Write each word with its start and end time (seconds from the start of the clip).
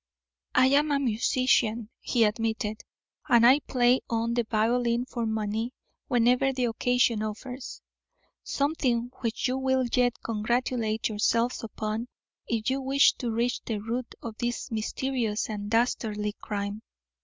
"I 0.55 0.65
am 0.69 0.89
a 0.91 0.97
musician," 0.97 1.89
he 1.99 2.23
admitted, 2.23 2.81
"and 3.29 3.45
I 3.45 3.59
play 3.59 4.01
on 4.09 4.33
the 4.33 4.45
violin 4.49 5.05
for 5.05 5.27
money 5.27 5.75
whenever 6.07 6.51
the 6.51 6.65
occasion 6.65 7.21
offers, 7.21 7.83
something 8.43 9.11
which 9.19 9.47
you 9.47 9.59
will 9.59 9.85
yet 9.93 10.15
congratulate 10.23 11.07
yourselves 11.07 11.63
upon 11.63 12.07
if 12.47 12.67
you 12.71 12.81
wish 12.81 13.13
to 13.19 13.29
reach 13.29 13.61
the 13.61 13.77
root 13.77 14.15
of 14.23 14.39
this 14.39 14.71
mysterious 14.71 15.47
and 15.51 15.69
dastardly 15.69 16.33
crime. 16.41 16.81